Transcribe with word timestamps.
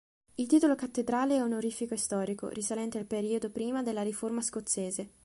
Il 0.33 0.47
titolo 0.47 0.73
cattedrale 0.73 1.35
è 1.35 1.41
onorifico 1.43 1.93
e 1.93 1.97
storico, 1.97 2.49
risalente 2.49 2.97
al 2.97 3.05
periodo 3.05 3.51
prima 3.51 3.83
della 3.83 4.01
riforma 4.01 4.41
scozzese. 4.41 5.09